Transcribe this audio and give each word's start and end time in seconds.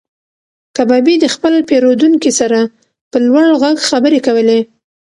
کبابي 0.75 1.15
د 1.19 1.25
خپل 1.35 1.53
پیرودونکي 1.69 2.31
سره 2.39 2.59
په 3.11 3.17
لوړ 3.27 3.45
غږ 3.61 3.77
خبرې 3.89 4.19
کولې. 4.27 4.59